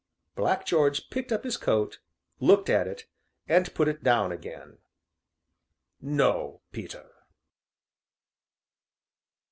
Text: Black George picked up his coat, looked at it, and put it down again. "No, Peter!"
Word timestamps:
Black 0.33 0.65
George 0.65 1.11
picked 1.11 1.31
up 1.31 1.43
his 1.43 1.57
coat, 1.57 1.99
looked 2.39 2.71
at 2.71 2.87
it, 2.87 3.05
and 3.47 3.71
put 3.75 3.87
it 3.87 4.03
down 4.03 4.31
again. 4.31 4.79
"No, 6.01 6.61
Peter!" 6.71 7.11